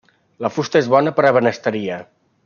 [0.45, 1.99] La fusta és bona per ebenisteria.